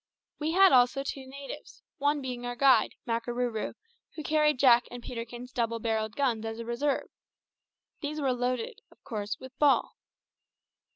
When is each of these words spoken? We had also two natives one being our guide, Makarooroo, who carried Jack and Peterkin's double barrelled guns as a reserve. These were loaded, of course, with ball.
We 0.39 0.53
had 0.53 0.71
also 0.71 1.03
two 1.03 1.27
natives 1.27 1.83
one 1.99 2.23
being 2.23 2.43
our 2.43 2.55
guide, 2.55 2.95
Makarooroo, 3.07 3.75
who 4.15 4.23
carried 4.23 4.57
Jack 4.57 4.87
and 4.89 5.03
Peterkin's 5.03 5.51
double 5.51 5.77
barrelled 5.77 6.15
guns 6.15 6.43
as 6.43 6.57
a 6.57 6.65
reserve. 6.65 7.11
These 8.01 8.19
were 8.19 8.33
loaded, 8.33 8.81
of 8.89 9.03
course, 9.03 9.37
with 9.39 9.55
ball. 9.59 9.97